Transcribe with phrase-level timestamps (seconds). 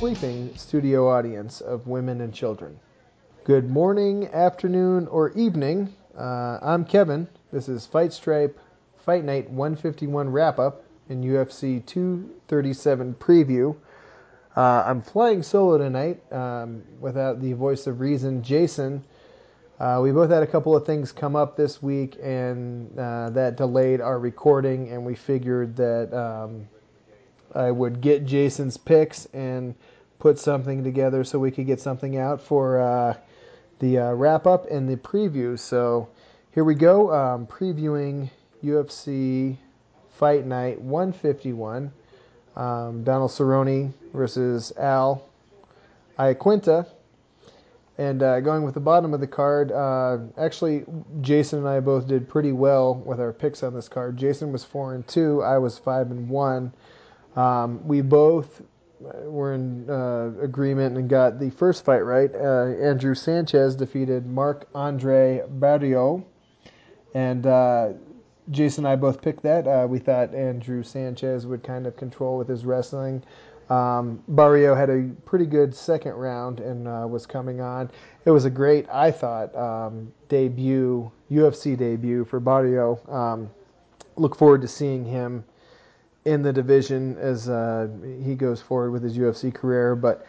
[0.00, 2.74] sleeping studio audience of women and children.
[3.44, 5.94] Good morning, afternoon, or evening.
[6.18, 7.28] Uh, I'm Kevin.
[7.52, 8.58] This is Fight Stripe
[8.96, 13.76] Fight Night 151 wrap up and UFC 237 preview.
[14.56, 19.04] Uh, I'm flying solo tonight um, without the voice of reason, Jason.
[19.78, 23.58] Uh, we both had a couple of things come up this week, and uh, that
[23.58, 24.88] delayed our recording.
[24.92, 26.66] And we figured that um,
[27.54, 29.74] I would get Jason's picks and
[30.18, 33.14] put something together so we could get something out for uh,
[33.78, 35.58] the uh, wrap up and the preview.
[35.58, 36.08] So
[36.52, 38.30] here we go, um, previewing
[38.62, 39.56] UFC
[40.10, 41.92] Fight Night 151.
[42.56, 45.24] Um, Donald Cerrone versus Al
[46.18, 46.86] Iaquinta.
[47.96, 50.84] And uh, going with the bottom of the card, uh, actually,
[51.20, 54.16] Jason and I both did pretty well with our picks on this card.
[54.16, 56.72] Jason was four and two, I was five and one.
[57.36, 58.62] Um, we both
[59.00, 62.34] were in uh, agreement and got the first fight right.
[62.34, 66.24] Uh, Andrew Sanchez defeated Marc Andre Barriault,
[67.14, 67.90] and uh,
[68.50, 69.66] Jason and I both picked that.
[69.66, 73.22] Uh, we thought Andrew Sanchez would kind of control with his wrestling.
[73.70, 77.88] Um, Barriault had a pretty good second round and uh, was coming on.
[78.24, 83.08] It was a great, I thought, um, debut, UFC debut for Barriault.
[83.08, 83.48] Um,
[84.16, 85.44] look forward to seeing him
[86.24, 87.88] in the division as uh,
[88.22, 89.96] he goes forward with his UFC career.
[89.96, 90.26] But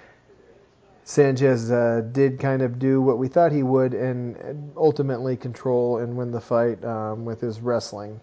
[1.03, 6.15] Sanchez uh, did kind of do what we thought he would and ultimately control and
[6.15, 8.19] win the fight um, with his wrestling.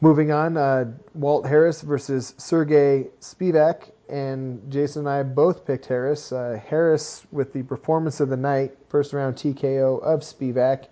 [0.00, 6.32] Moving on, uh, Walt Harris versus Sergey Spivak and Jason and I both picked Harris.
[6.32, 10.86] Uh, Harris with the performance of the night, first round TKO of Spivak.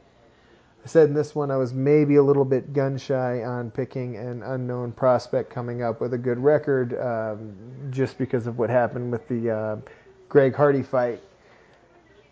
[0.85, 4.17] I said in this one I was maybe a little bit gun shy on picking
[4.17, 7.55] an unknown prospect coming up with a good record um,
[7.91, 9.77] just because of what happened with the uh,
[10.29, 11.21] Greg Hardy fight.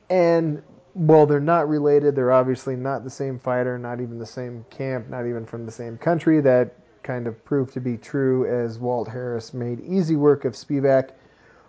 [0.08, 0.62] And
[0.94, 5.10] while they're not related, they're obviously not the same fighter, not even the same camp,
[5.10, 6.40] not even from the same country.
[6.40, 11.10] That kind of proved to be true as Walt Harris made easy work of Spivak.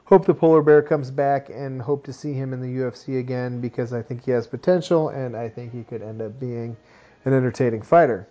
[0.07, 3.59] Hope the polar bear comes back and hope to see him in the UFC again
[3.59, 6.77] because I think he has potential and I think he could end up being
[7.25, 8.25] an entertaining fighter.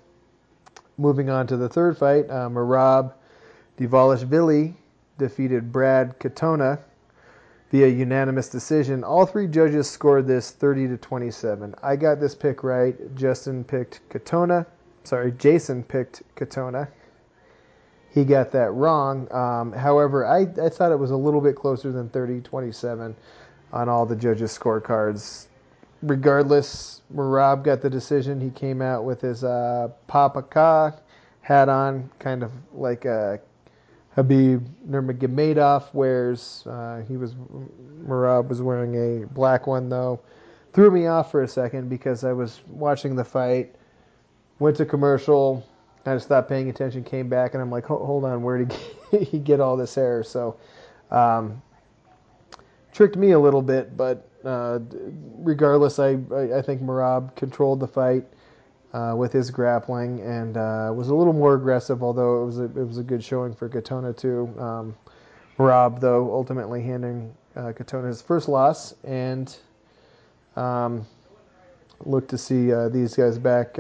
[0.96, 3.12] Moving on to the third fight, uh, Merab
[3.78, 4.72] Dvalishvili
[5.18, 6.78] defeated Brad Katona
[7.70, 9.04] via unanimous decision.
[9.04, 11.74] All three judges scored this 30 to 27.
[11.82, 12.96] I got this pick right.
[13.14, 14.64] Justin picked Katona
[15.06, 16.88] sorry, Jason picked Katona.
[18.16, 19.30] He got that wrong.
[19.30, 23.14] Um, however, I, I thought it was a little bit closer than 30 27
[23.74, 25.48] on all the judges' scorecards.
[26.00, 28.40] Regardless, Merab got the decision.
[28.40, 30.94] He came out with his uh, Papa
[31.42, 33.38] hat on, kind of like a
[34.16, 36.66] Khabib Nurmagomedov wears.
[36.66, 37.34] Uh, he was
[38.02, 40.20] Merab was wearing a black one though.
[40.72, 43.74] Threw me off for a second because I was watching the fight
[44.58, 45.68] went to commercial.
[46.06, 48.76] I just stopped paying attention, came back, and I'm like, hold on, where did
[49.26, 50.22] he get all this hair?
[50.22, 50.56] So,
[51.10, 51.62] um,
[52.92, 54.78] tricked me a little bit, but uh,
[55.38, 58.24] regardless, I, I, think Merab controlled the fight
[58.92, 62.64] uh, with his grappling and uh, was a little more aggressive, although it was a,
[62.64, 64.54] it was a good showing for Katona too.
[64.58, 64.96] Um,
[65.58, 69.56] Merab, though, ultimately handing uh, Katona his first loss and
[70.54, 71.06] um,
[72.04, 73.78] look to see uh, these guys back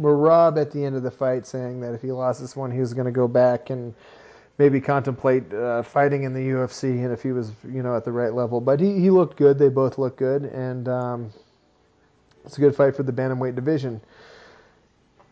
[0.00, 2.80] Merab at the end of the fight saying that if he lost this one, he
[2.80, 3.94] was going to go back and
[4.58, 8.12] maybe contemplate uh, fighting in the UFC and if he was, you know, at the
[8.12, 8.60] right level.
[8.60, 9.58] But he, he looked good.
[9.58, 11.32] They both looked good, and um,
[12.44, 14.00] it's a good fight for the bantamweight division.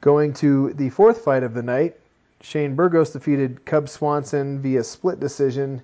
[0.01, 1.97] Going to the fourth fight of the night,
[2.41, 5.83] Shane Burgos defeated Cub Swanson via split decision.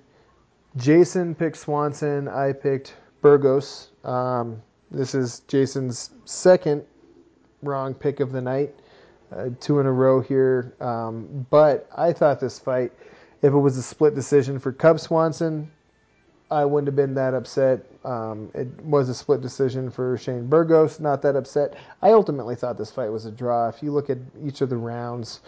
[0.77, 2.27] Jason picked Swanson.
[2.27, 3.89] I picked Burgos.
[4.03, 4.61] Um,
[4.91, 6.85] this is Jason's second
[7.63, 8.73] wrong pick of the night,
[9.35, 10.73] uh, two in a row here.
[10.79, 12.91] Um, but I thought this fight,
[13.41, 15.71] if it was a split decision for Cub Swanson,
[16.51, 17.85] I wouldn't have been that upset.
[18.05, 21.75] Um, it was a split decision for Shane Burgos, not that upset.
[22.01, 23.69] I ultimately thought this fight was a draw.
[23.69, 25.41] If you look at each of the rounds,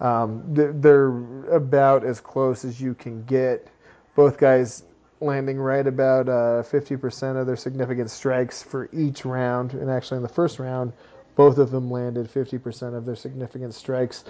[0.00, 1.08] um, they're
[1.52, 3.68] about as close as you can get.
[4.14, 4.84] Both guys
[5.20, 9.74] landing right about uh, 50% of their significant strikes for each round.
[9.74, 10.92] And actually, in the first round,
[11.36, 14.24] both of them landed 50% of their significant strikes.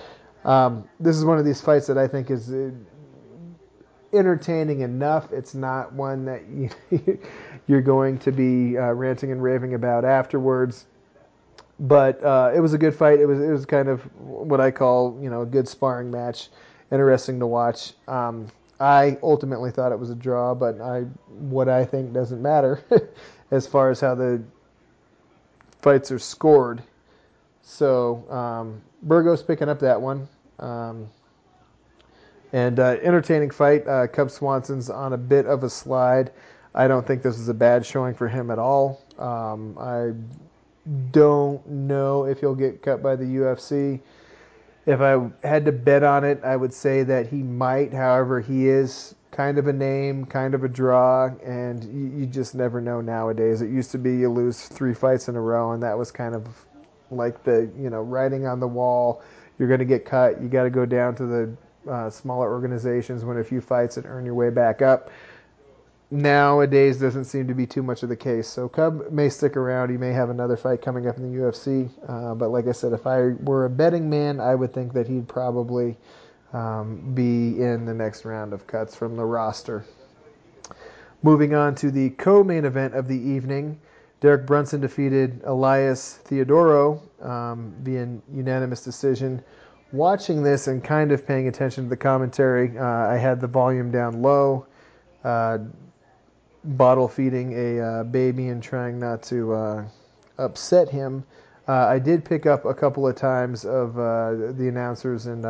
[0.44, 2.70] Um, this is one of these fights that I think is uh,
[4.12, 5.32] entertaining enough.
[5.32, 6.70] It's not one that you,
[7.66, 10.86] you're going to be uh, ranting and raving about afterwards.
[11.80, 13.18] But uh, it was a good fight.
[13.18, 16.50] It was it was kind of what I call you know a good sparring match,
[16.92, 17.94] interesting to watch.
[18.06, 18.46] Um,
[18.78, 22.84] I ultimately thought it was a draw, but I what I think doesn't matter
[23.50, 24.40] as far as how the
[25.82, 26.80] fights are scored.
[27.64, 30.28] So um, Burgos picking up that one.
[30.58, 31.08] Um,
[32.52, 33.86] and uh, entertaining fight.
[33.86, 36.30] Uh, Cub Swanson's on a bit of a slide.
[36.74, 39.02] I don't think this is a bad showing for him at all.
[39.18, 40.12] Um, I
[41.10, 44.00] don't know if he'll get cut by the UFC.
[44.86, 47.92] If I had to bet on it, I would say that he might.
[47.92, 52.54] However, he is kind of a name, kind of a draw, and you, you just
[52.54, 53.62] never know nowadays.
[53.62, 56.34] It used to be you lose three fights in a row, and that was kind
[56.34, 56.46] of
[57.16, 59.22] like the you know writing on the wall.
[59.58, 60.42] You're going to get cut.
[60.42, 61.56] You got to go down to the
[61.90, 65.10] uh, smaller organizations, win a few fights, and earn your way back up.
[66.10, 68.46] Nowadays, doesn't seem to be too much of the case.
[68.46, 69.90] So Cub may stick around.
[69.90, 71.90] He may have another fight coming up in the UFC.
[72.08, 75.08] Uh, but like I said, if I were a betting man, I would think that
[75.08, 75.96] he'd probably
[76.52, 79.84] um, be in the next round of cuts from the roster.
[81.22, 83.80] Moving on to the co-main event of the evening.
[84.24, 89.44] Derek Brunson defeated Elias Theodorou um, via unanimous decision
[89.92, 93.90] watching this and kind of paying attention to the commentary, uh, I had the volume
[93.90, 94.64] down low,
[95.24, 95.58] uh,
[96.64, 99.84] bottle feeding a uh, baby and trying not to uh,
[100.38, 101.22] upset him.
[101.68, 105.42] Uh, I did pick up a couple of times of uh, the announcers and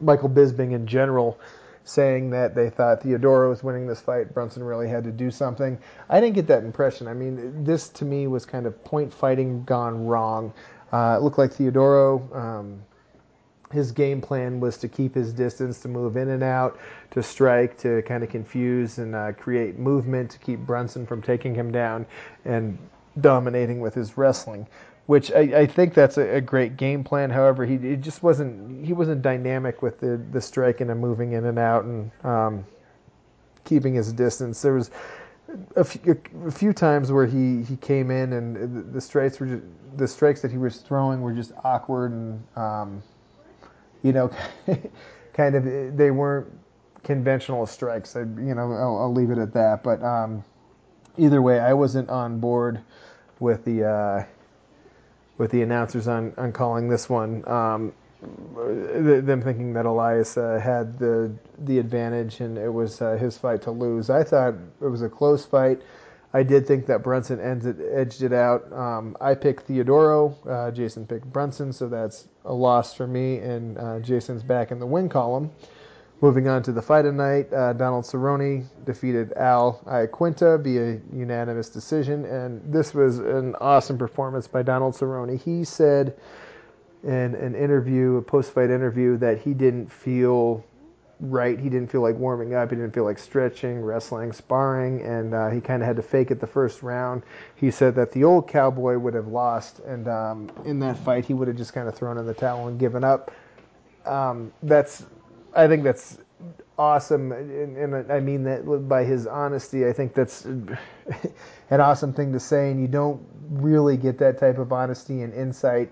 [0.00, 1.38] Michael Bisping in general
[1.84, 4.32] saying that they thought Theodorou was winning this fight.
[4.32, 5.78] Brunson really had to do something.
[6.08, 7.08] I didn't get that impression.
[7.08, 10.52] I mean, this to me was kind of point fighting gone wrong.
[10.92, 12.82] Uh, it looked like Theodorou um,
[13.72, 16.78] his game plan was to keep his distance, to move in and out,
[17.12, 21.54] to strike, to kind of confuse and uh, create movement to keep Brunson from taking
[21.54, 22.06] him down
[22.44, 22.76] and
[23.20, 24.66] dominating with his wrestling.
[25.10, 27.30] Which I, I think that's a, a, great game plan.
[27.30, 31.46] However, he, he just wasn't he wasn't dynamic with the the striking and moving in
[31.46, 32.64] and out and um,
[33.64, 34.62] keeping his distance.
[34.62, 34.92] There was
[35.74, 36.16] a few,
[36.52, 39.64] few times where he, he came in and the, the strikes were just,
[39.96, 43.02] the strikes that he was throwing were just awkward and um,
[44.04, 44.30] you know,
[45.32, 46.46] kind of they weren't
[47.02, 48.14] conventional strikes.
[48.14, 49.82] I, you know, I'll, I'll, leave it at that.
[49.82, 50.44] But um,
[51.18, 52.80] either way, I wasn't on board
[53.40, 54.24] with the uh,
[55.40, 57.48] with the announcers on, on calling this one.
[57.48, 63.38] Um, them thinking that Elias uh, had the the advantage and it was uh, his
[63.38, 64.10] fight to lose.
[64.10, 64.52] I thought
[64.82, 65.80] it was a close fight.
[66.34, 68.70] I did think that Brunson ended, edged it out.
[68.70, 70.36] Um, I picked Theodorou.
[70.46, 73.38] Uh, Jason picked Brunson, so that's a loss for me.
[73.38, 75.50] And uh, Jason's back in the win column.
[76.22, 81.70] Moving on to the fight of night, uh, Donald Cerrone defeated Al Iaquinta via unanimous
[81.70, 85.40] decision, and this was an awesome performance by Donald Cerrone.
[85.40, 86.14] He said
[87.02, 90.62] in an interview, a post-fight interview, that he didn't feel
[91.20, 91.58] right.
[91.58, 92.68] He didn't feel like warming up.
[92.68, 96.30] He didn't feel like stretching, wrestling, sparring, and uh, he kind of had to fake
[96.30, 97.22] it the first round.
[97.54, 101.32] He said that the old cowboy would have lost, and um, in that fight, he
[101.32, 103.30] would have just kind of thrown in the towel and given up.
[104.04, 105.04] Um, that's,
[105.54, 106.18] I think that's
[106.78, 109.86] awesome, and, and, I mean that by his honesty.
[109.86, 110.44] I think that's
[111.70, 113.20] an awesome thing to say, and you don't
[113.50, 115.90] really get that type of honesty and insight,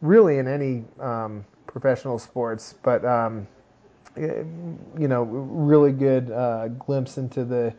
[0.00, 3.46] really, in any um, professional sports, but um,
[4.16, 7.72] you know, really good uh, glimpse into the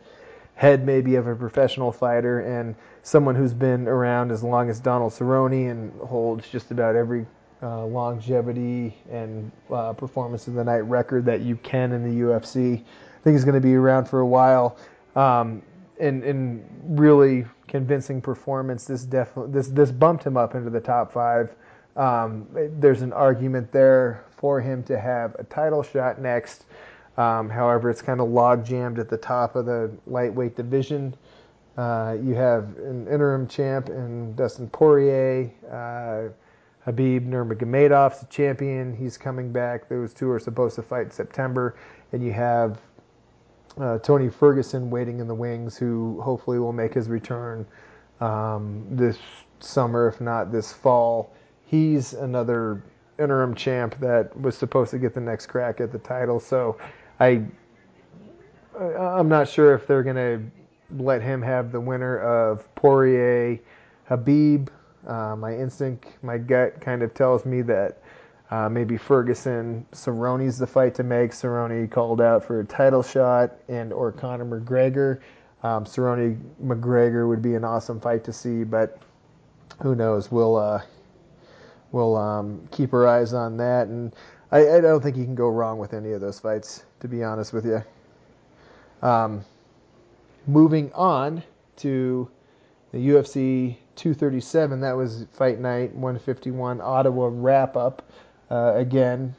[0.54, 5.12] head maybe of a professional fighter and someone who's been around as long as Donald
[5.12, 7.26] Cerrone and holds just about every
[7.62, 12.74] uh, longevity and uh, performance of the night record that you can in the UFC.
[12.74, 14.78] I think he's going to be around for a while.
[15.16, 15.62] Um,
[16.00, 16.64] and, and
[16.98, 18.84] really convincing performance.
[18.86, 21.54] This definitely this this bumped him up into the top five.
[21.96, 22.46] Um,
[22.78, 26.64] there's an argument there for him to have a title shot next.
[27.16, 31.14] Um, however, it's kind of log jammed at the top of the lightweight division.
[31.76, 35.50] Uh, you have an interim champ in Dustin Poirier.
[35.70, 36.32] Uh,
[36.86, 38.96] Khabib Nurmagomedov's the champion.
[38.96, 39.88] He's coming back.
[39.88, 41.76] Those two are supposed to fight in September.
[42.12, 42.80] And you have
[43.78, 47.66] uh, Tony Ferguson waiting in the wings, who hopefully will make his return
[48.20, 49.18] um, this
[49.60, 51.34] summer, if not this fall.
[51.66, 52.82] He's another
[53.18, 56.40] interim champ that was supposed to get the next crack at the title.
[56.40, 56.78] So
[57.20, 57.44] I
[58.80, 63.58] I'm not sure if they're going to let him have the winner of Poirier
[64.08, 64.68] Khabib.
[65.06, 68.02] Uh, my instinct, my gut kind of tells me that
[68.50, 71.30] uh, maybe Ferguson Cerrone's the fight to make.
[71.30, 75.20] Cerrone called out for a title shot, and or Conor McGregor.
[75.62, 78.98] Um, Cerrone McGregor would be an awesome fight to see, but
[79.82, 80.30] who knows?
[80.30, 80.82] We'll uh,
[81.92, 83.88] we'll um, keep our eyes on that.
[83.88, 84.14] And
[84.50, 87.22] I, I, don't think you can go wrong with any of those fights, to be
[87.22, 87.82] honest with you.
[89.02, 89.44] Um,
[90.46, 91.42] moving on
[91.76, 92.28] to
[92.92, 98.10] the UFC 237, that was Fight Night 151 Ottawa wrap up.
[98.50, 99.34] Uh, again,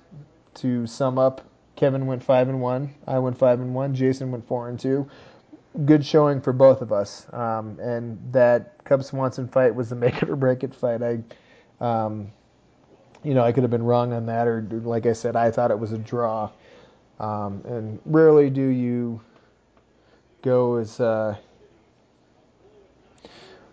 [0.53, 1.41] to sum up,
[1.75, 2.94] Kevin went five and one.
[3.08, 3.96] I went five and one.
[3.96, 5.10] Jason went four and two.
[5.86, 7.25] Good showing for both of us.
[7.34, 11.01] Um, and that Cub Swanson fight was the make it or break it fight.
[11.01, 11.24] I,
[11.84, 12.32] um,
[13.24, 15.72] you know, I could have been wrong on that, or like I said, I thought
[15.72, 16.51] it was a draw.
[17.20, 19.22] Um, and rarely do you
[20.44, 21.36] go as uh,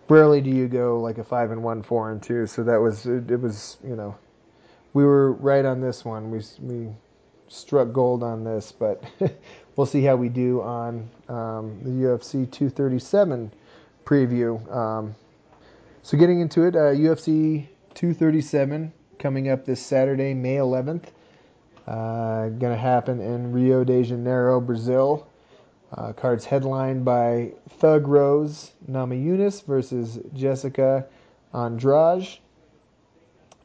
[0.09, 2.47] rarely do you go like a five and one, four and two.
[2.47, 4.15] So that was it, it was you know
[4.93, 6.31] we were right on this one.
[6.31, 6.89] We we
[7.47, 9.03] struck gold on this, but
[9.75, 13.51] we'll see how we do on um, the UFC 237
[14.05, 14.75] preview.
[14.75, 15.15] Um,
[16.03, 21.05] so getting into it, uh, UFC 237 coming up this Saturday, May 11th.
[21.87, 25.28] Uh, going to happen in Rio de Janeiro, Brazil.
[25.91, 31.05] Uh, cards headlined by Thug Rose Namajunas versus Jessica
[31.53, 32.39] Andrade.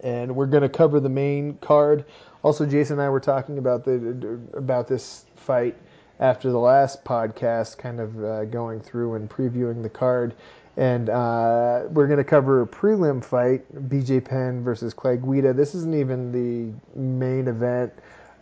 [0.01, 2.07] And we're going to cover the main card.
[2.43, 5.77] Also, Jason and I were talking about the about this fight
[6.21, 10.35] after the last podcast, kind of uh, going through and previewing the card.
[10.77, 15.53] And uh, we're going to cover a prelim fight, BJ Penn versus Clay Guida.
[15.53, 17.93] This isn't even the main event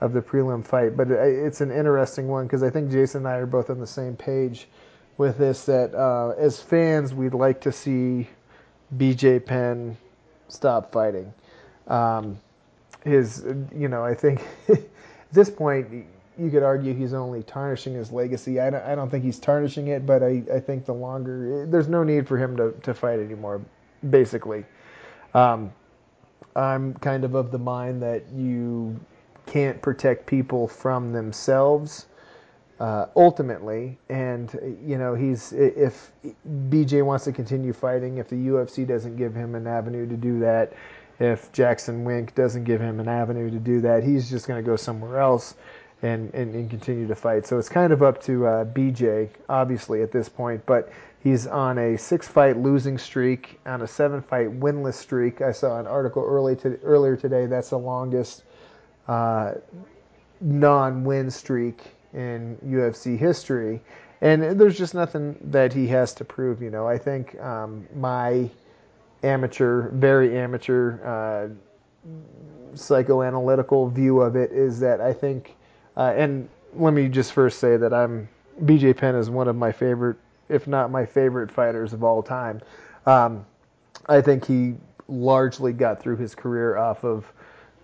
[0.03, 0.97] of the prelim fight.
[0.97, 3.87] But it's an interesting one because I think Jason and I are both on the
[3.87, 4.67] same page
[5.17, 5.65] with this.
[5.65, 8.29] That uh, as fans, we'd like to see
[8.99, 9.97] BJ Penn
[10.49, 11.33] stop fighting.
[11.87, 12.39] Um,
[13.05, 13.45] his,
[13.75, 14.83] you know, I think at
[15.31, 16.07] this point
[16.39, 18.59] you could argue he's only tarnishing his legacy.
[18.59, 21.89] I don't, I don't think he's tarnishing it, but I, I think the longer there's
[21.89, 23.61] no need for him to, to fight anymore.
[24.11, 24.65] Basically,
[25.35, 25.73] um,
[26.57, 28.99] I'm kind of of the mind that you
[29.47, 32.07] can't protect people from themselves
[32.83, 33.97] uh, ultimately.
[34.09, 36.13] And you know, he's if
[36.69, 40.41] BJ wants to continue fighting, if the UFC doesn't give him an avenue to do
[40.41, 40.73] that,
[41.21, 44.69] if Jackson Wink doesn't give him an avenue to do that, he's just going to
[44.69, 45.55] go somewhere else.
[46.05, 47.47] And, and, and, continue to fight.
[47.47, 50.67] So it's kind of up to uh, BJ, obviously, at this point.
[50.67, 50.91] But
[51.23, 55.43] he's on a six fight losing streak, on a seven fight winless streak.
[55.43, 57.47] I saw an article early to, earlier today.
[57.47, 58.43] That's the longest
[59.09, 59.53] uh,
[60.41, 61.83] non-win streak
[62.15, 63.81] in UFC history,
[64.21, 66.63] and there's just nothing that he has to prove.
[66.63, 68.49] You know, I think um, my
[69.23, 71.49] amateur, very amateur, uh,
[72.75, 75.57] psychoanalytical view of it is that I think,
[75.97, 78.29] uh, and let me just first say that I'm
[78.65, 80.17] BJ Penn is one of my favorite,
[80.49, 82.61] if not my favorite fighters of all time.
[83.07, 83.45] Um,
[84.07, 84.75] I think he
[85.09, 87.33] largely got through his career off of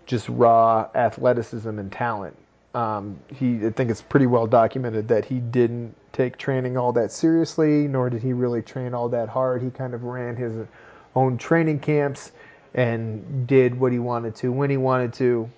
[0.08, 2.34] just raw athleticism and talent.
[2.74, 7.12] Um, he, I think it's pretty well documented that he didn't take training all that
[7.12, 9.62] seriously, nor did he really train all that hard.
[9.62, 10.66] He kind of ran his
[11.14, 12.32] own training camps
[12.74, 15.48] and did what he wanted to when he wanted to.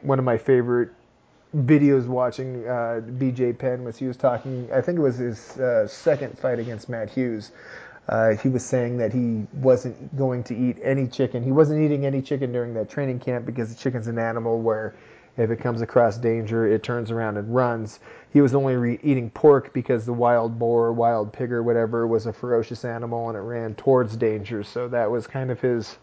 [0.00, 0.90] One of my favorite
[1.56, 4.68] videos watching uh, BJ Penn was he was talking.
[4.72, 7.52] I think it was his uh, second fight against Matt Hughes.
[8.08, 11.42] Uh, he was saying that he wasn't going to eat any chicken.
[11.42, 14.94] He wasn't eating any chicken during that training camp because the chicken's an animal where
[15.36, 18.00] if it comes across danger, it turns around and runs.
[18.32, 22.26] He was only re- eating pork because the wild boar, wild pig, or whatever was
[22.26, 24.64] a ferocious animal and it ran towards danger.
[24.64, 25.98] So that was kind of his,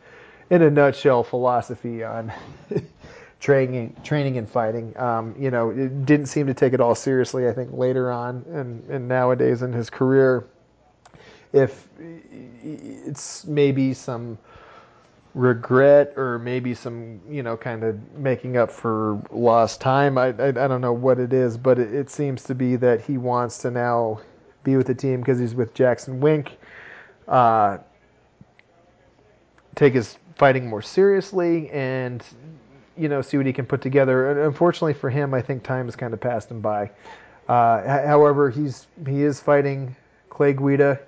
[0.52, 2.32] in a nutshell, philosophy on
[3.40, 4.96] training, training and fighting.
[4.98, 7.50] Um, you know, it didn't seem to take it all seriously.
[7.50, 10.46] I think later on and, and nowadays in his career
[11.56, 11.88] if
[12.64, 14.38] it's maybe some
[15.34, 20.18] regret or maybe some you know kind of making up for lost time.
[20.18, 23.02] I i, I don't know what it is but it, it, seems to be that
[23.02, 24.22] he wants to now
[24.64, 26.58] be with the team because he's with jackson wink
[27.28, 27.80] uh,
[29.76, 32.24] take his fighting more seriously and
[32.98, 34.32] you know see what he can put together.
[34.32, 36.92] And unfortunately for him i think time has kind of passed him by.
[37.48, 39.96] Uh, however he's he is fighting
[40.30, 41.00] clay guida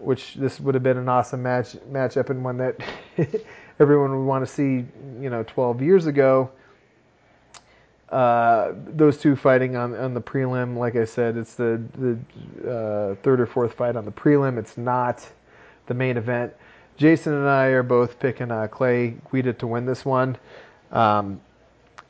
[0.00, 2.76] which this would have been an awesome match matchup and one that
[3.80, 4.84] everyone would want to see,
[5.20, 6.50] you know, 12 years ago.
[8.10, 13.14] Uh, those two fighting on on the prelim, like I said, it's the the uh,
[13.16, 14.58] third or fourth fight on the prelim.
[14.58, 15.26] It's not
[15.86, 16.54] the main event.
[16.96, 20.36] Jason and I are both picking uh, Clay Guida to win this one.
[20.90, 21.40] Um,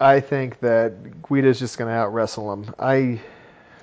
[0.00, 2.72] I think that Guida is just going to out wrestle him.
[2.78, 3.20] I'm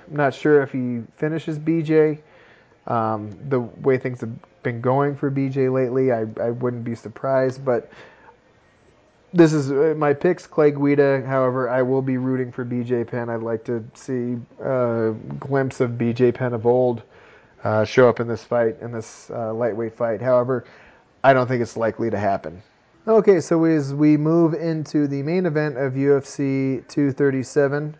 [0.08, 2.18] not sure if he finishes BJ.
[2.86, 7.64] Um, the way things have been going for BJ lately, I, I wouldn't be surprised.
[7.64, 7.90] But
[9.32, 11.22] this is uh, my picks, Clay Guida.
[11.26, 13.28] However, I will be rooting for BJ Penn.
[13.28, 17.02] I'd like to see a glimpse of BJ Penn of old
[17.64, 20.22] uh, show up in this fight, in this uh, lightweight fight.
[20.22, 20.64] However,
[21.24, 22.62] I don't think it's likely to happen.
[23.08, 27.96] Okay, so as we move into the main event of UFC 237,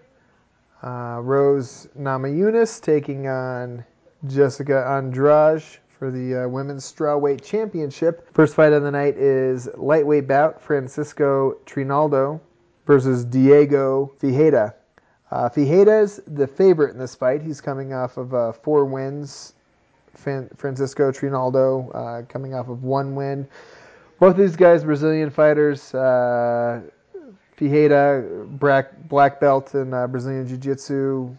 [0.83, 3.85] uh, Rose Namajunas taking on
[4.29, 5.63] Jessica Andrade
[5.99, 8.29] for the uh, Women's Strawweight Championship.
[8.35, 12.41] First fight of the night is lightweight bout Francisco Trinaldo
[12.87, 14.75] versus Diego Fijeda.
[15.31, 17.43] Uh, Ferreira's the favorite in this fight.
[17.43, 19.55] He's coming off of uh, four wins.
[20.15, 23.47] Fan- Francisco Trinaldo uh, coming off of one win.
[24.19, 25.95] Both of these guys, Brazilian fighters.
[25.95, 26.83] Uh,
[27.57, 31.37] Ferreira, black, black belt in uh, Brazilian Jiu Jitsu.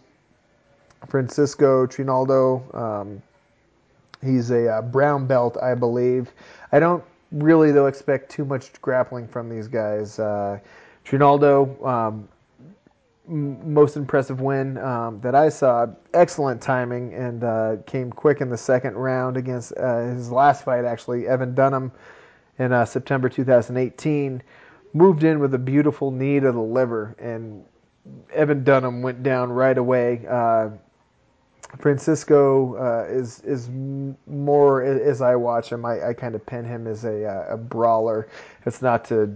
[1.06, 3.22] Francisco Trinaldo, um,
[4.22, 6.32] He's a uh, brown belt, I believe.
[6.72, 10.18] I don't really, though, expect too much grappling from these guys.
[10.18, 10.58] Uh,
[11.04, 12.28] Trinaldo, um,
[13.26, 15.86] most impressive win um, that I saw.
[16.14, 20.84] Excellent timing and uh, came quick in the second round against uh, his last fight,
[20.84, 21.92] actually, Evan Dunham
[22.58, 24.42] in uh, September 2018.
[24.94, 27.62] Moved in with a beautiful knee to the liver, and
[28.32, 30.26] Evan Dunham went down right away.
[30.28, 30.70] Uh,
[31.76, 33.68] Francisco uh, is is
[34.26, 35.84] more as I watch him.
[35.84, 38.28] I, I kind of pin him as a, uh, a brawler.
[38.64, 39.34] It's not to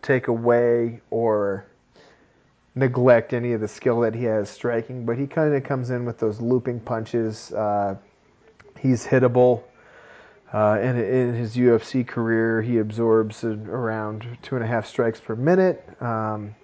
[0.00, 1.66] take away or
[2.74, 6.04] neglect any of the skill that he has striking, but he kind of comes in
[6.04, 7.52] with those looping punches.
[7.52, 7.96] Uh,
[8.78, 9.62] he's hittable.
[10.52, 15.34] Uh, in, in his UFC career, he absorbs around two and a half strikes per
[15.34, 15.82] minute.
[16.00, 16.54] Um,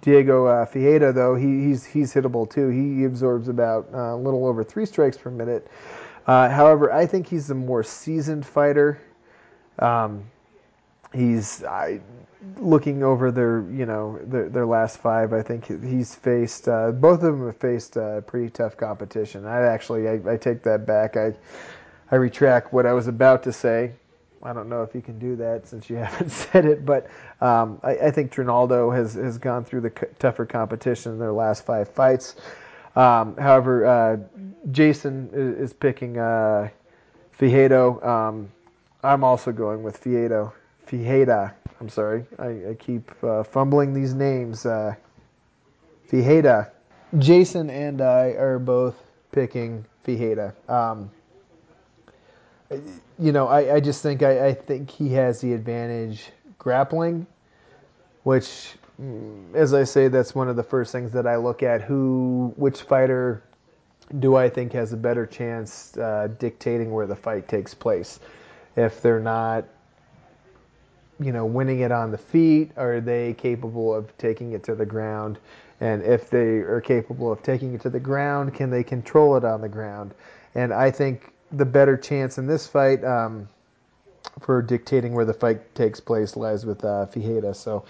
[0.00, 2.68] Diego uh, Ferreira, though, he, he's he's hittable too.
[2.68, 5.68] He absorbs about uh, a little over three strikes per minute.
[6.26, 9.00] Uh, however, I think he's a more seasoned fighter.
[9.78, 10.24] Um,
[11.12, 12.00] he's I,
[12.58, 15.32] looking over their you know their, their last five.
[15.32, 19.46] I think he's faced uh, both of them have faced uh, pretty tough competition.
[19.46, 21.16] I actually I, I take that back.
[21.16, 21.34] I
[22.10, 23.92] I retract what I was about to say.
[24.42, 27.08] I don't know if you can do that since you haven't said it, but
[27.40, 31.66] um, I, I, think Trinaldo has, has gone through the tougher competition in their last
[31.66, 32.36] five fights.
[32.96, 34.16] Um, however, uh,
[34.70, 36.68] Jason is, is picking uh.
[37.40, 38.48] Um,
[39.04, 40.52] I'm also going with Fiedo.
[40.88, 41.54] Fieda.
[41.80, 42.24] I'm sorry.
[42.38, 44.66] I, I keep uh, fumbling these names.
[44.66, 44.94] Uh,
[46.10, 46.70] Fieda.
[47.18, 48.96] Jason and I are both
[49.30, 50.52] picking Fieda.
[50.68, 51.10] Um,
[53.18, 57.26] you know, I, I just think I, I think he has the advantage grappling,
[58.24, 61.82] which, mm, as I say, that's one of the first things that I look at.
[61.82, 63.42] Who, which fighter
[64.18, 68.20] do I think has a better chance uh, dictating where the fight takes place?
[68.76, 69.64] If they're not,
[71.20, 74.86] you know, winning it on the feet, are they capable of taking it to the
[74.86, 75.38] ground?
[75.80, 79.44] And if they are capable of taking it to the ground, can they control it
[79.44, 80.12] on the ground?
[80.54, 83.48] And I think the better chance in this fight um,
[84.40, 87.54] for dictating where the fight takes place lies with uh, Fijeda.
[87.54, 87.84] So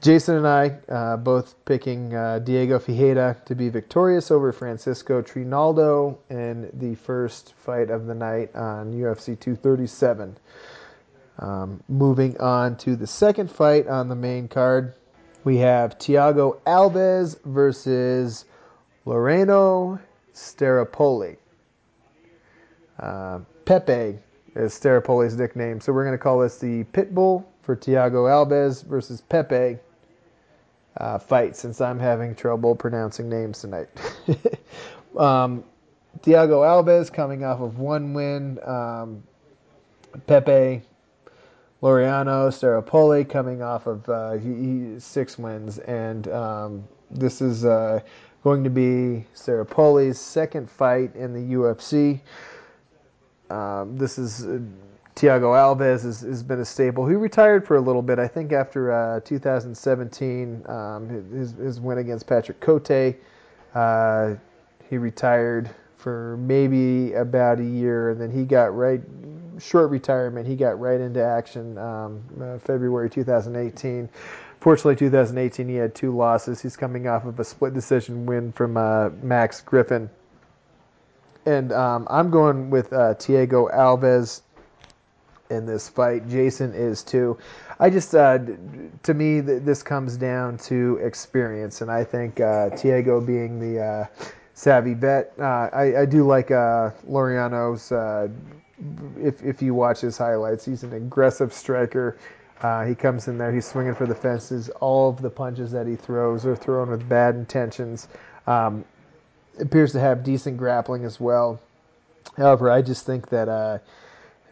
[0.00, 6.18] Jason and I uh, both picking uh, Diego Fijeda to be victorious over Francisco Trinaldo
[6.30, 10.36] in the first fight of the night on UFC 237.
[11.40, 14.94] Um, moving on to the second fight on the main card,
[15.44, 18.44] we have Thiago Alves versus
[19.04, 19.98] Loreno
[20.34, 21.36] Staropoli.
[22.98, 24.18] Uh, Pepe
[24.54, 29.20] is Staropoli's nickname, so we're going to call this the Pitbull for Thiago Alves versus
[29.20, 29.78] Pepe
[30.96, 33.88] uh, fight since I'm having trouble pronouncing names tonight.
[35.16, 35.64] um,
[36.20, 38.58] Thiago Alves coming off of one win.
[38.64, 39.22] Um,
[40.26, 40.82] Pepe
[41.82, 48.00] Loriano Staropoli coming off of uh, he, he, six wins, and um, this is uh,
[48.42, 52.20] going to be Staropoli's second fight in the UFC.
[53.50, 54.60] Um, this is uh,
[55.16, 57.06] Thiago Alves has, has, been a staple.
[57.06, 61.98] He retired for a little bit, I think, after uh, 2017, um, his, his win
[61.98, 63.16] against Patrick Cote.
[63.74, 64.34] Uh,
[64.88, 69.00] he retired for maybe about a year, and then he got right
[69.58, 70.46] short retirement.
[70.46, 74.08] He got right into action um, uh, February 2018.
[74.60, 76.60] Fortunately, 2018 he had two losses.
[76.60, 80.08] He's coming off of a split decision win from uh, Max Griffin
[81.48, 84.42] and um, I'm going with uh, Thiago Alves
[85.48, 86.28] in this fight.
[86.28, 87.38] Jason is too.
[87.80, 88.38] I just, uh,
[89.04, 93.82] to me, th- this comes down to experience, and I think uh, Thiago being the
[93.82, 94.06] uh,
[94.52, 97.92] savvy vet, uh, I, I, do like uh, Laureano's.
[97.92, 98.28] Uh,
[99.20, 102.18] if if you watch his highlights, he's an aggressive striker.
[102.60, 104.68] Uh, he comes in there, he's swinging for the fences.
[104.80, 108.08] All of the punches that he throws are thrown with bad intentions.
[108.48, 108.84] Um,
[109.60, 111.60] appears to have decent grappling as well.
[112.36, 113.78] However, I just think that uh,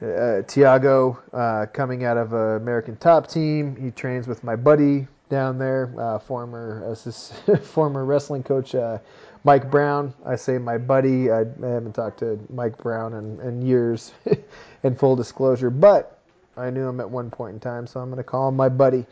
[0.01, 5.07] uh, Thiago, uh, coming out of an American Top Team, he trains with my buddy
[5.29, 8.99] down there, uh, former assist, former wrestling coach uh,
[9.45, 10.13] Mike Brown.
[10.25, 11.31] I say my buddy.
[11.31, 14.13] I, I haven't talked to Mike Brown in, in years,
[14.83, 16.21] in full disclosure, but
[16.57, 18.69] I knew him at one point in time, so I'm going to call him my
[18.69, 19.05] buddy.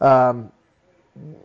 [0.00, 0.52] Um,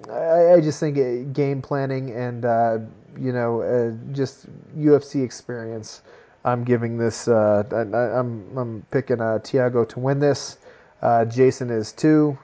[0.10, 2.78] I, I, just think uh, game planning and uh,
[3.20, 4.48] you know uh, just
[4.78, 6.04] UFC experience.
[6.44, 7.28] I'm giving this.
[7.28, 10.60] Uh, I, am I'm, I'm picking uh, Thiago to win this.
[11.02, 12.38] Uh, Jason is too.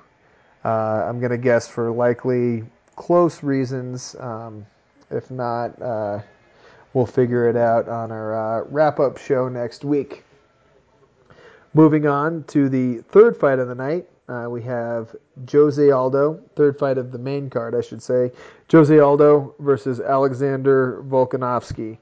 [0.63, 2.63] I'm gonna guess for likely
[2.95, 4.15] close reasons.
[4.19, 4.65] Um,
[5.09, 5.77] if not,
[6.93, 10.23] we'll figure it out on our uh, wrap-up show next week.
[11.73, 14.07] Moving on to the third fight of the night,
[14.49, 15.15] we have
[15.51, 16.39] Jose Aldo.
[16.55, 18.31] Third fight of the main card, I should say.
[18.71, 21.97] Jose Aldo versus Alexander Volkanovski.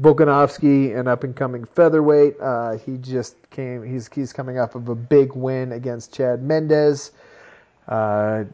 [0.00, 2.40] Volkanovski, an up and coming featherweight.
[2.40, 3.82] Uh, he just came.
[3.82, 7.12] He's he's coming off of a big win against Chad Mendes.
[7.88, 8.44] Uh,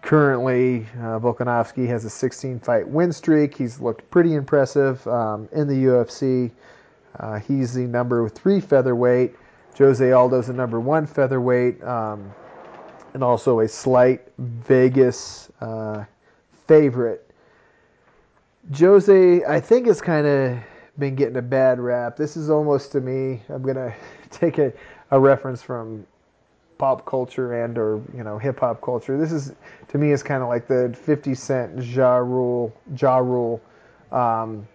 [0.00, 3.54] currently, uh, Volkanovski has a 16 fight win streak.
[3.56, 6.50] He's looked pretty impressive um, in the UFC.
[7.18, 9.34] Uh, he's the number three featherweight.
[9.76, 12.32] Jose Aldo's the number one featherweight, um,
[13.14, 16.04] and also a slight Vegas uh,
[16.66, 17.26] favorite.
[18.78, 20.58] Jose, I think, has kind of
[20.98, 22.16] been getting a bad rap.
[22.16, 23.42] This is almost to me.
[23.48, 23.94] I'm gonna
[24.30, 24.72] take a,
[25.10, 26.06] a reference from
[26.78, 29.18] pop culture and or you know hip hop culture.
[29.18, 29.52] This is
[29.88, 33.60] to me is kind of like the 50 Cent Ja Rule Ja Rule
[34.12, 34.66] um,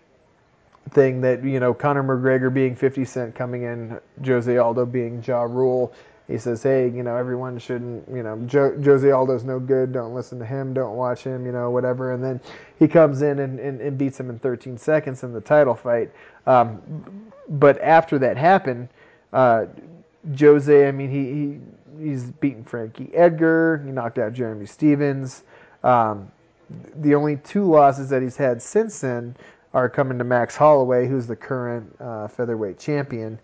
[0.92, 5.44] thing that you know Conor McGregor being 50 Cent coming in, Jose Aldo being Ja
[5.44, 5.94] Rule
[6.28, 9.92] he says, hey, you know, everyone shouldn't, you know, jo- Jose Aldo's no good.
[9.92, 10.74] Don't listen to him.
[10.74, 12.14] Don't watch him, you know, whatever.
[12.14, 12.40] And then
[12.80, 16.12] he comes in and, and, and beats him in 13 seconds in the title fight.
[16.48, 16.82] Um,
[17.48, 18.90] but after that happened,
[19.34, 19.66] uh,
[20.40, 23.84] Jose, I mean, he, he he's beaten Frankie Edgar.
[23.86, 25.44] He knocked out Jeremy Stephens.
[25.84, 26.32] Um,
[26.98, 29.36] the only two losses that he's had since then
[29.74, 33.38] are coming to Max Holloway, who's the current uh, featherweight champion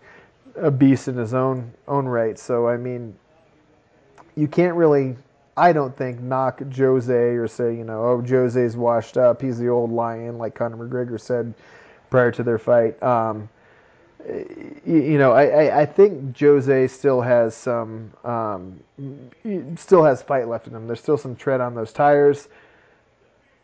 [0.56, 2.38] a beast in his own own right.
[2.38, 3.14] So I mean,
[4.36, 5.16] you can't really,
[5.56, 9.42] I don't think, knock Jose or say you know, oh Jose's washed up.
[9.42, 11.54] He's the old lion, like Conor McGregor said
[12.10, 13.02] prior to their fight.
[13.02, 13.48] Um,
[14.86, 18.78] you know, I, I, think Jose still has some, um,
[19.76, 20.86] still has fight left in him.
[20.86, 22.48] There's still some tread on those tires.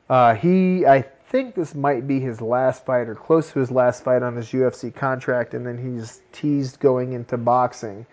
[0.09, 4.03] Uh, he, I think this might be his last fight or close to his last
[4.03, 8.07] fight on his UFC contract, and then he's teased going into boxing.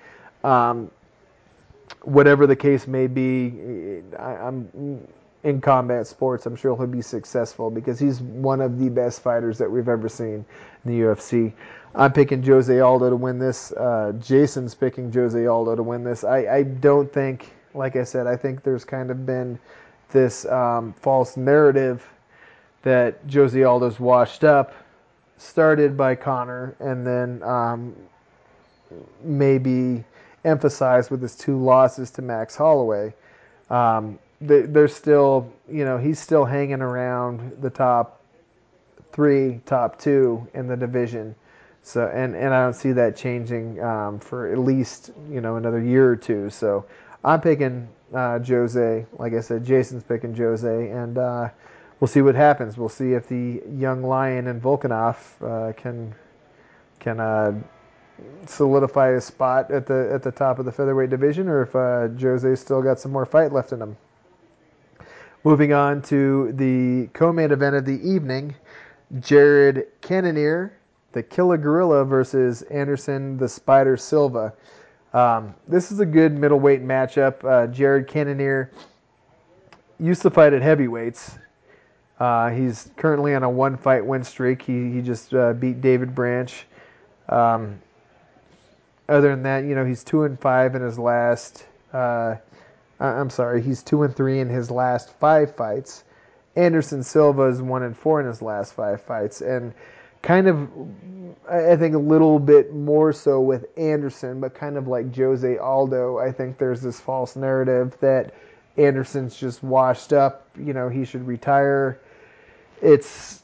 [0.43, 0.91] Um,
[2.01, 5.08] whatever the case may be, I, am
[5.43, 6.45] in combat sports.
[6.45, 10.10] I'm sure he'll be successful because he's one of the best fighters that we've ever
[10.10, 10.45] seen
[10.84, 11.54] in the UFC.
[11.93, 13.71] I'm picking Jose Aldo to win this.
[13.71, 16.23] Uh, Jason's picking Jose Aldo to win this.
[16.25, 19.58] I, I, don't think, like I said, I think there's kind of been
[20.12, 22.06] this um, false narrative
[22.85, 24.73] that Jose Aldo's washed up,
[25.37, 27.95] started by Conor and then um,
[29.23, 30.03] maybe
[30.45, 33.11] emphasized with his two losses to Max Holloway.
[33.71, 38.21] Um, there's still, you know, he's still hanging around the top
[39.11, 41.33] three, top two in the division.
[41.81, 45.81] So, and, and I don't see that changing um, for at least, you know, another
[45.81, 46.51] year or two.
[46.51, 46.85] So
[47.23, 49.05] I'm picking uh, Jose.
[49.17, 50.91] Like I said, Jason's picking Jose.
[50.91, 51.49] And, uh,
[51.99, 52.77] we'll see what happens.
[52.77, 56.13] We'll see if the young lion and Volkanov uh, can
[56.99, 57.53] can uh,
[58.45, 62.08] solidify his spot at the at the top of the featherweight division, or if uh,
[62.19, 63.97] Jose's still got some more fight left in him.
[65.43, 68.55] Moving on to the co-main event of the evening,
[69.19, 70.73] Jared Cannonier,
[71.12, 74.53] the Killer Gorilla versus Anderson the Spider Silva.
[75.13, 77.43] Um, this is a good middleweight matchup.
[77.45, 78.71] Uh, Jared Cannonier
[79.99, 81.38] used to fight at heavyweights
[82.19, 84.62] uh, he's currently on a one fight win streak.
[84.62, 86.65] He, he just uh, beat David Branch.
[87.28, 87.80] Um,
[89.10, 91.65] other than that, you know, he's two and five in his last.
[91.93, 92.36] Uh,
[92.99, 96.04] I'm sorry, he's two and three in his last five fights.
[96.56, 99.73] Anderson Silva is one and four in his last five fights, and
[100.21, 100.69] kind of,
[101.49, 106.17] I think a little bit more so with Anderson, but kind of like Jose Aldo.
[106.17, 108.34] I think there's this false narrative that
[108.78, 110.47] Anderson's just washed up.
[110.58, 111.99] You know, he should retire
[112.81, 113.43] it's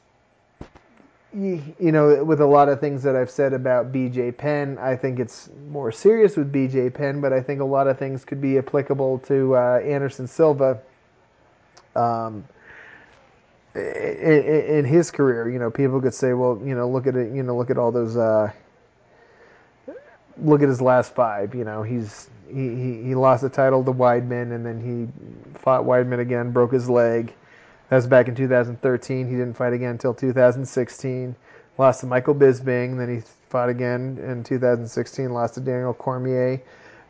[1.34, 5.20] you, know, with a lot of things that I've said about BJ Penn, I think
[5.20, 8.58] it's more serious with BJ Penn, but I think a lot of things could be
[8.58, 10.80] applicable to uh, Anderson Silva.
[11.96, 12.44] Um,
[13.76, 17.34] in, in, his career, you know, people could say, well, you know, look at it,
[17.34, 18.52] you know, look at all those, uh,
[20.38, 21.56] look at his last five.
[21.56, 25.84] You know, he's he, he, he lost the title to Weidman, and then he fought
[25.84, 27.34] Weidman again, broke his leg.
[27.92, 29.28] That was back in 2013.
[29.28, 31.36] He didn't fight again until 2016.
[31.78, 32.98] Lost to Michael Bisping.
[32.98, 35.34] Then he fought again in 2016.
[35.34, 36.62] Lost to Daniel Cormier.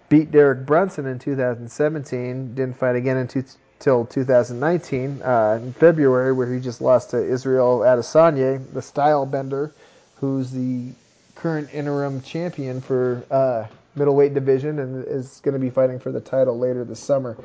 [0.09, 2.55] Beat Derek Brunson in 2017.
[2.55, 8.59] Didn't fight again until 2019 uh, in February, where he just lost to Israel Adesanya,
[8.73, 9.75] the style bender,
[10.15, 10.93] who's the
[11.35, 16.21] current interim champion for uh, middleweight division and is going to be fighting for the
[16.21, 17.37] title later this summer.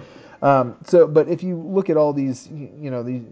[0.43, 3.23] Um, so, but if you look at all these, you know, the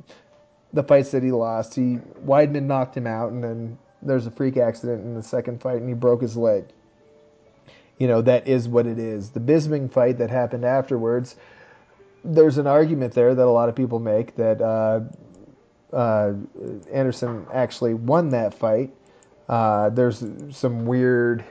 [0.72, 4.56] the fights that he lost, he Weidman knocked him out, and then there's a freak
[4.56, 6.64] accident in the second fight, and he broke his leg.
[7.98, 9.30] You know, that is what it is.
[9.30, 11.36] The Bisping fight that happened afterwards,
[12.24, 15.00] there's an argument there that a lot of people make that uh,
[15.94, 16.32] uh,
[16.92, 18.92] Anderson actually won that fight.
[19.48, 21.44] Uh, there's some weird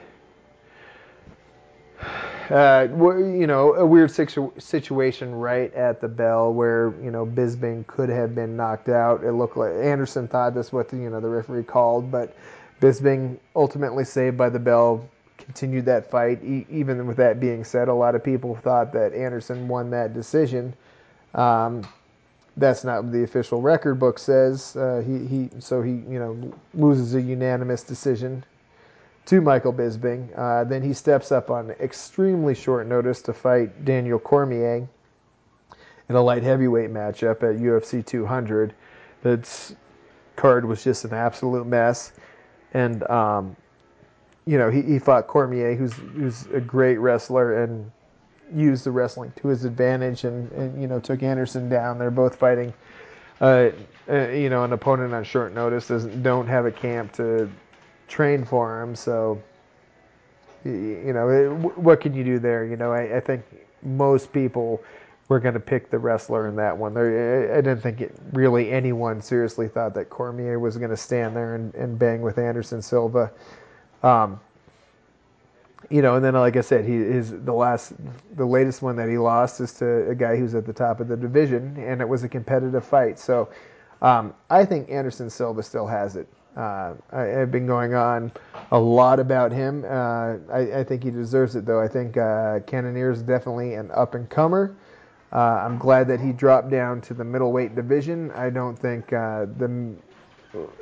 [2.50, 7.86] uh, you know, a weird situ- situation right at the bell where you know Bisping
[7.86, 9.24] could have been knocked out.
[9.24, 12.36] It looked like Anderson thought that's what the, you know the referee called, but
[12.80, 16.42] Bisping ultimately saved by the bell continued that fight.
[16.44, 20.14] E- even with that being said, a lot of people thought that Anderson won that
[20.14, 20.74] decision.
[21.34, 21.86] Um,
[22.56, 24.76] that's not what the official record book says.
[24.76, 28.44] Uh, he, he so he you know loses a unanimous decision
[29.26, 30.28] to Michael Bisping.
[30.36, 34.86] Uh, then he steps up on extremely short notice to fight Daniel Cormier
[36.08, 38.74] in a light heavyweight matchup at UFC 200.
[39.22, 39.74] That
[40.36, 42.12] card was just an absolute mess,
[42.74, 43.56] and um,
[44.46, 47.90] you know he, he fought Cormier, who's who's a great wrestler and
[48.54, 51.98] used the wrestling to his advantage, and, and you know took Anderson down.
[51.98, 52.74] They're both fighting.
[53.40, 53.70] Uh,
[54.08, 57.50] uh, you know, an opponent on short notice doesn't don't have a camp to
[58.08, 58.94] train for him.
[58.94, 59.40] So,
[60.64, 62.64] you know, what can you do there?
[62.64, 63.44] You know, I, I think
[63.82, 64.82] most people
[65.28, 66.94] were going to pick the wrestler in that one.
[66.94, 71.34] There, I didn't think it, really anyone seriously thought that Cormier was going to stand
[71.34, 73.30] there and, and bang with Anderson Silva.
[74.02, 74.38] Um,
[75.90, 77.92] you know, and then like I said, he is the last,
[78.36, 81.08] the latest one that he lost is to a guy who's at the top of
[81.08, 83.18] the division, and it was a competitive fight.
[83.18, 83.48] So,
[84.02, 86.26] um, I think Anderson Silva still has it.
[86.56, 88.30] Uh, I, have been going on
[88.70, 89.84] a lot about him.
[89.84, 91.80] Uh, I, I, think he deserves it, though.
[91.80, 94.76] I think uh, Cannonier is definitely an up and comer.
[95.32, 98.30] Uh, I'm glad that he dropped down to the middleweight division.
[98.32, 99.94] I don't think uh, the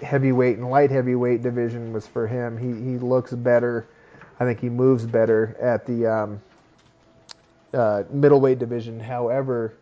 [0.02, 2.58] heavyweight and light heavyweight division was for him.
[2.58, 3.86] He he looks better.
[4.38, 6.42] I think he moves better at the um,
[7.72, 9.00] uh, middleweight division.
[9.00, 9.74] However,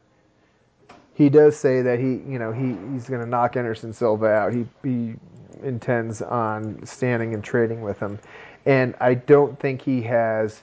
[1.15, 4.53] he does say that he, you know, he, he's going to knock Anderson Silva out.
[4.53, 5.15] He, he
[5.63, 8.19] intends on standing and trading with him.
[8.67, 10.63] And I don't think he has.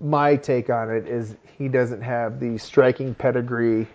[0.00, 3.86] My take on it is he doesn't have the striking pedigree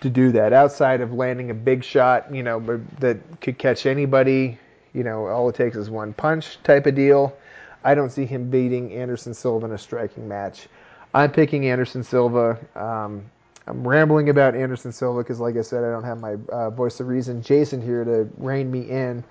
[0.00, 0.52] to do that.
[0.52, 4.58] Outside of landing a big shot, you know, that could catch anybody,
[4.92, 7.36] you know, all it takes is one punch type of deal.
[7.84, 10.68] I don't see him beating Anderson Silva in a striking match.
[11.14, 12.58] I'm picking Anderson Silva.
[12.74, 13.24] Um,
[13.68, 17.00] I'm rambling about Anderson Silva because, like I said, I don't have my uh, voice
[17.00, 19.24] of reason, Jason, here to rein me in.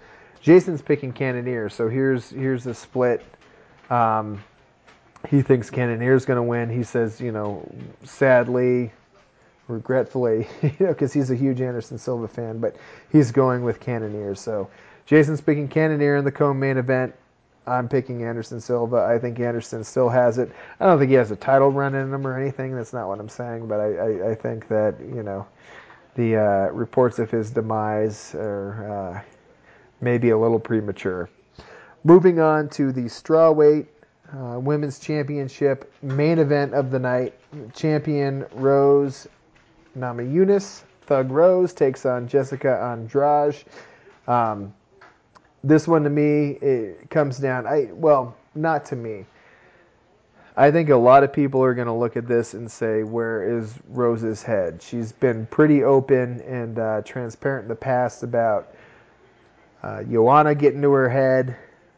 [0.46, 3.26] Jason's picking Cannonier, so here's here's the split.
[3.90, 4.44] Um,
[5.28, 6.70] he thinks Cannonier is going to win.
[6.70, 7.68] He says, you know,
[8.04, 8.92] sadly,
[9.68, 12.76] regretfully, you know, because he's a huge Anderson Silva fan, but
[13.12, 14.36] he's going with Cannonier.
[14.36, 14.70] So
[15.08, 17.16] Jason's picking Cannonier in the co-main event.
[17.66, 18.98] I'm picking Anderson Silva.
[18.98, 20.52] I think Anderson still has it.
[20.80, 22.76] I don't think he has a title run in him or anything.
[22.76, 25.48] That's not what I'm saying, but I, I, I think that you know
[26.14, 29.26] the uh, reports of his demise are
[30.02, 31.30] maybe a little premature.
[32.04, 33.88] Moving on to the strawweight
[34.34, 37.34] uh, women's championship main event of the night.
[37.74, 39.28] Champion Rose
[39.96, 43.64] Nama Namajunas, Thug Rose takes on Jessica Andrade.
[44.28, 44.74] Um,
[45.64, 47.66] this one to me it comes down.
[47.66, 49.26] I well, not to me.
[50.58, 53.44] I think a lot of people are going to look at this and say, "Where
[53.44, 58.75] is Rose's head?" She's been pretty open and uh, transparent in the past about
[59.86, 61.56] uh, Joanna getting to her head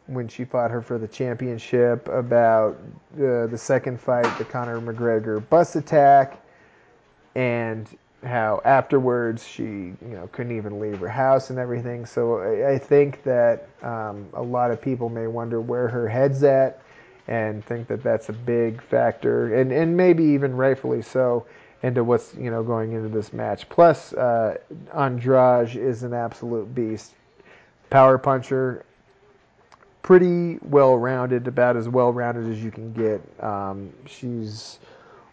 [0.07, 2.07] when she fought her for the championship.
[2.09, 2.77] About
[3.15, 6.43] uh, the second fight, the Conor McGregor bus attack,
[7.35, 7.87] and
[8.23, 12.05] how afterwards she you know couldn't even leave her house and everything.
[12.05, 16.43] So I, I think that um, a lot of people may wonder where her head's
[16.43, 16.81] at
[17.27, 21.45] and think that that's a big factor, and and maybe even rightfully so
[21.83, 23.69] into what's you know going into this match.
[23.69, 24.57] Plus, uh,
[24.93, 27.13] Andrade is an absolute beast,
[27.89, 28.85] power puncher,
[30.01, 33.21] pretty well rounded, about as well rounded as you can get.
[33.43, 34.79] Um, she's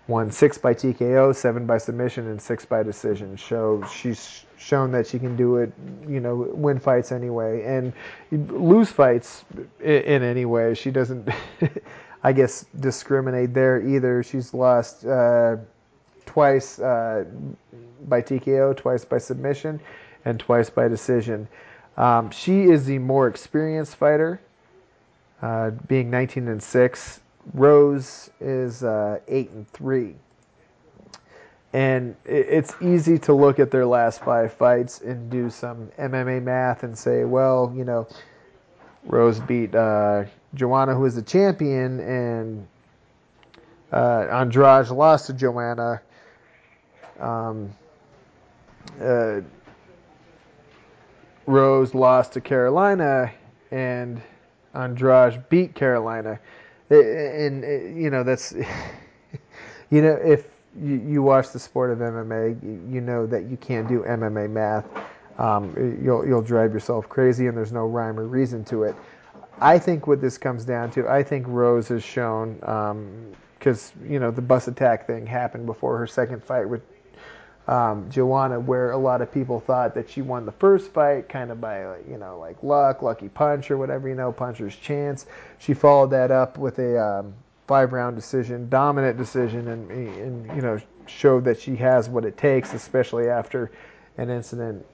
[0.06, 3.38] won six by TKO, seven by submission, and six by decision.
[3.38, 5.72] So she's shown that she can do it,
[6.08, 7.92] you know, win fights anyway, and
[8.30, 9.44] lose fights
[9.80, 10.74] in, any way.
[10.74, 11.28] She doesn't,
[12.22, 14.22] I guess, discriminate there either.
[14.22, 15.56] She's lost uh,
[16.26, 17.24] twice uh,
[18.08, 19.80] by TKO, twice by submission,
[20.24, 21.48] and twice by decision.
[21.96, 24.40] Um, she is the more experienced fighter,
[25.42, 27.20] uh, being 19 and six.
[27.52, 30.14] Rose is uh, eight and three,
[31.72, 36.82] and it's easy to look at their last five fights and do some MMA math
[36.84, 38.08] and say, well, you know,
[39.04, 42.66] Rose beat uh, Joanna, who is the champion, and
[43.92, 46.00] uh, Andrade lost to Joanna.
[47.20, 47.70] Um,
[49.00, 49.40] uh,
[51.46, 53.30] Rose lost to Karolina,
[53.70, 54.20] and
[54.74, 56.38] Andrade beat Karolina
[56.90, 58.52] and, and you know that's
[59.90, 60.46] you know if
[60.80, 64.50] you, you, watch the sport of MMA, you, you, know that you can't do MMA
[64.50, 64.84] math.
[65.38, 68.96] Um, you'll you'll drive yourself crazy, and there's no rhyme or reason to it.
[69.60, 72.54] I think what this comes down to, I think Rose has shown
[73.58, 76.82] because um, you know the bus attack thing happened before her second fight with
[77.66, 81.50] um, Joanna, where a lot of people thought that she won the first fight kind
[81.50, 85.26] of by, you know, like luck, lucky punch or whatever, you know, puncher's chance.
[85.58, 87.34] She followed that up with a um,
[87.66, 92.36] five round decision, dominant decision, and, and, you know, showed that she has what it
[92.36, 93.70] takes, especially after
[94.18, 94.84] an incident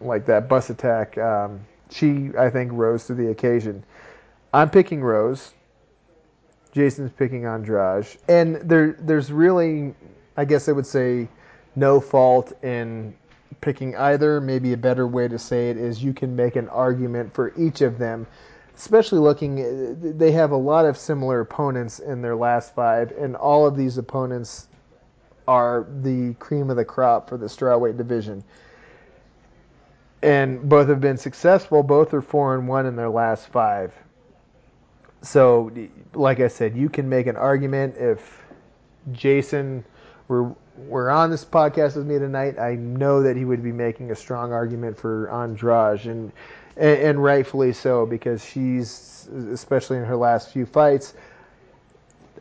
[0.00, 1.18] like that bus attack.
[1.18, 3.84] Um, she, I think, rose to the occasion.
[4.52, 5.52] I'm picking Rose.
[6.72, 8.06] Jason's picking Andrade.
[8.28, 9.94] And there, there's really,
[10.36, 11.28] I guess I would say,
[11.76, 13.14] no fault in
[13.60, 14.40] picking either.
[14.40, 17.80] Maybe a better way to say it is you can make an argument for each
[17.80, 18.26] of them,
[18.76, 23.66] especially looking, they have a lot of similar opponents in their last five, and all
[23.66, 24.68] of these opponents
[25.46, 28.42] are the cream of the crop for the strawweight division.
[30.22, 31.82] And both have been successful.
[31.82, 33.92] Both are four and one in their last five.
[35.20, 35.70] So,
[36.14, 38.42] like I said, you can make an argument if
[39.12, 39.84] Jason
[40.28, 44.10] were were on this podcast with me tonight, I know that he would be making
[44.10, 46.32] a strong argument for Andrade, and
[46.76, 51.14] and, rightfully so because she's especially in her last few fights.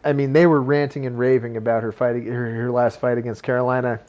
[0.03, 3.43] I mean, they were ranting and raving about her fight, her, her last fight against
[3.43, 3.99] Karolina,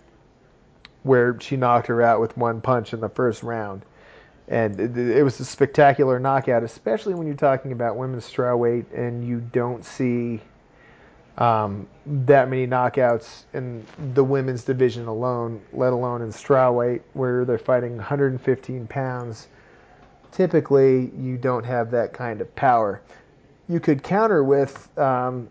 [1.02, 3.82] where she knocked her out with one punch in the first round,
[4.48, 9.26] and it, it was a spectacular knockout, especially when you're talking about women's strawweight and
[9.26, 10.40] you don't see
[11.38, 17.58] um, that many knockouts in the women's division alone, let alone in strawweight, where they're
[17.58, 19.48] fighting 115 pounds.
[20.30, 23.00] Typically, you don't have that kind of power.
[23.68, 25.48] You could counter with um,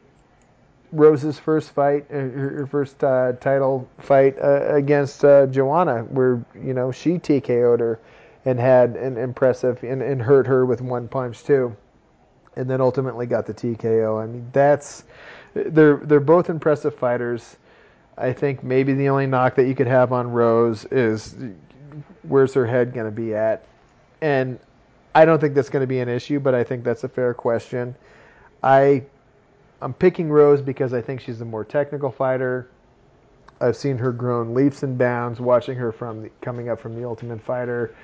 [0.94, 6.74] Rose's first fight, uh, her, first uh, title fight uh, against uh, Joanna, where you
[6.74, 8.00] know she TKO'd her
[8.46, 11.76] and had an impressive and, and hurt her with one punch too,
[12.56, 14.22] and then ultimately got the TKO.
[14.22, 15.04] I mean, that's
[15.54, 17.58] they're they're both impressive fighters.
[18.18, 21.36] I think maybe the only knock that you could have on Rose is
[22.24, 23.66] where's her head going to be at,
[24.22, 24.60] and
[25.16, 27.34] I don't think that's going to be an issue, but I think that's a fair
[27.34, 27.96] question.
[28.62, 29.04] I
[29.82, 32.70] I'm picking Rose because I think she's a more technical fighter.
[33.60, 37.06] I've seen her grown leaps and bounds watching her from the, coming up from the
[37.06, 37.96] Ultimate Fighter,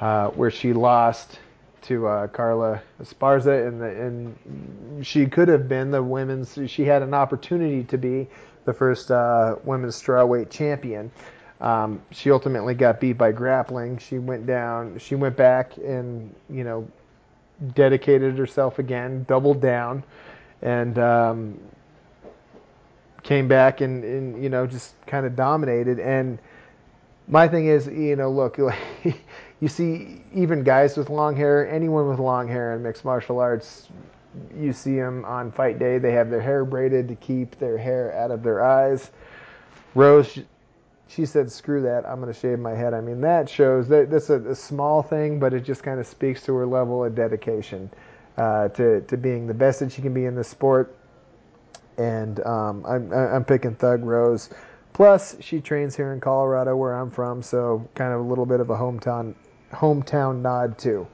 [0.00, 1.38] uh, where she lost
[1.84, 6.58] to uh, Carla Esparza, and, and she could have been the women's.
[6.66, 8.26] She had an opportunity to be
[8.64, 11.10] the first uh, women's strawweight champion.
[11.60, 13.98] Um, she ultimately got beat by grappling.
[13.98, 14.98] She went down.
[14.98, 16.88] She went back and you know
[17.74, 20.02] dedicated herself again, doubled down,
[20.62, 21.60] and um,
[23.22, 26.00] came back and, and you know just kind of dominated.
[26.00, 26.38] And
[27.28, 28.58] my thing is, you know, look.
[29.64, 33.88] you see even guys with long hair, anyone with long hair in mixed martial arts,
[34.54, 35.96] you see them on fight day.
[35.96, 39.10] They have their hair braided to keep their hair out of their eyes.
[39.94, 40.38] Rose,
[41.08, 42.04] she said, "Screw that!
[42.04, 45.02] I'm going to shave my head." I mean, that shows that that's a, a small
[45.02, 47.90] thing, but it just kind of speaks to her level of dedication
[48.36, 50.94] uh, to to being the best that she can be in the sport.
[51.96, 54.50] And um, I'm I'm picking Thug Rose
[54.94, 58.60] Plus, she trains here in Colorado, where I'm from, so kind of a little bit
[58.60, 59.34] of a hometown
[59.74, 61.06] hometown nod too.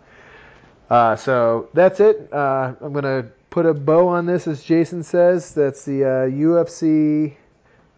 [0.88, 2.32] Uh, so that's it.
[2.32, 5.54] Uh, I'm gonna put a bow on this, as Jason says.
[5.54, 7.34] That's the uh, UFC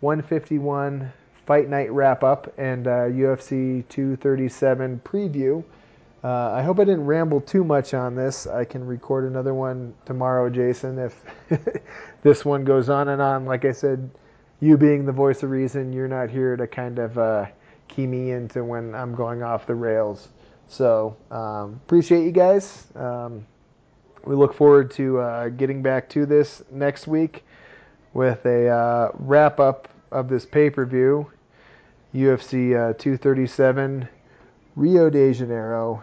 [0.00, 1.12] 151
[1.46, 5.64] Fight Night wrap up and UFC uh, 237 preview.
[6.24, 8.46] Uh, I hope I didn't ramble too much on this.
[8.46, 11.20] I can record another one tomorrow, Jason, if
[12.22, 13.44] this one goes on and on.
[13.44, 14.08] Like I said,
[14.60, 17.46] you being the voice of reason, you're not here to kind of uh,
[17.88, 20.28] key me into when I'm going off the rails.
[20.72, 22.86] So um, appreciate you guys.
[22.94, 23.46] Um,
[24.24, 27.44] we look forward to uh, getting back to this next week
[28.14, 31.30] with a uh, wrap up of this pay per view,
[32.14, 34.08] UFC uh, 237,
[34.74, 36.02] Rio de Janeiro.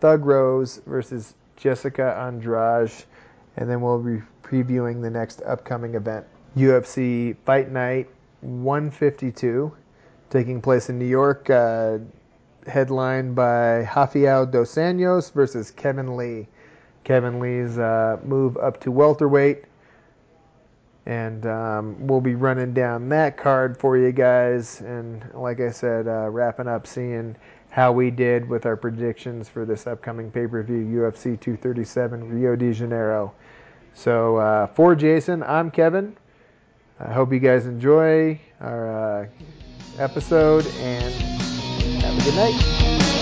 [0.00, 2.90] Thug Rose versus Jessica Andrade,
[3.58, 6.24] and then we'll be previewing the next upcoming event,
[6.56, 8.08] UFC Fight Night
[8.40, 9.76] 152,
[10.30, 11.98] taking place in New York, uh,
[12.66, 16.46] headlined by Rafael dos Anjos versus Kevin Lee.
[17.04, 19.64] Kevin Lee's uh, move up to welterweight.
[21.06, 24.80] And um, we'll be running down that card for you guys.
[24.80, 27.36] And like I said, uh, wrapping up seeing
[27.70, 32.56] how we did with our predictions for this upcoming pay per view, UFC 237 Rio
[32.56, 33.32] de Janeiro.
[33.94, 36.16] So uh, for Jason, I'm Kevin.
[36.98, 39.28] I hope you guys enjoy our uh,
[39.98, 41.55] episode and
[42.16, 43.15] have a good night.